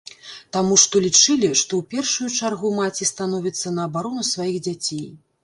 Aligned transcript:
Таму 0.55 0.77
што 0.83 1.01
лічылі, 1.05 1.49
што 1.61 1.73
ў 1.81 1.83
першую 1.91 2.29
чаргу 2.39 2.73
маці 2.79 3.09
становіцца 3.11 3.75
на 3.79 3.87
абарону 3.91 4.27
сваіх 4.33 4.61
дзяцей. 4.71 5.07